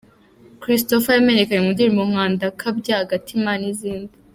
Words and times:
Christopher 0.61 1.13
yamenyekanye 1.17 1.61
mu 1.63 1.71
ndirimbo 1.73 2.03
nka 2.09 2.23
‘Ndakabya’, 2.33 2.95
‘Agatima’ 3.05 3.51
n’izindi. 3.61 4.13